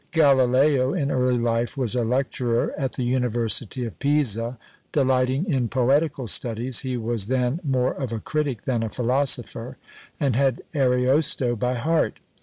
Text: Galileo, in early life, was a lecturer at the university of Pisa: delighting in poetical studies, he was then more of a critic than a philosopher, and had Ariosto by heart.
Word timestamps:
Galileo, 0.11 0.95
in 0.95 1.11
early 1.11 1.37
life, 1.37 1.77
was 1.77 1.93
a 1.93 2.03
lecturer 2.03 2.73
at 2.75 2.93
the 2.93 3.03
university 3.03 3.85
of 3.85 3.99
Pisa: 3.99 4.57
delighting 4.93 5.45
in 5.45 5.67
poetical 5.67 6.25
studies, 6.25 6.79
he 6.79 6.97
was 6.97 7.27
then 7.27 7.59
more 7.63 7.93
of 7.93 8.11
a 8.11 8.17
critic 8.19 8.63
than 8.63 8.81
a 8.81 8.89
philosopher, 8.89 9.77
and 10.19 10.35
had 10.35 10.63
Ariosto 10.73 11.55
by 11.55 11.75
heart. 11.75 12.17